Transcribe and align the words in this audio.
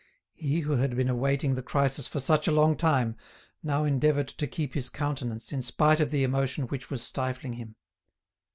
He, 0.33 0.61
who 0.61 0.77
had 0.77 0.95
been 0.95 1.09
awaiting 1.09 1.53
the 1.53 1.61
crisis 1.61 2.07
for 2.07 2.19
such 2.19 2.47
a 2.47 2.51
long 2.51 2.75
time, 2.75 3.15
now 3.61 3.83
endeavoured 3.83 4.29
to 4.29 4.47
keep 4.47 4.73
his 4.73 4.89
countenance, 4.89 5.51
in 5.51 5.61
spite 5.61 5.99
of 5.99 6.09
the 6.09 6.23
emotion 6.23 6.63
which 6.63 6.89
was 6.89 7.03
stifling 7.03 7.53
him. 7.53 7.75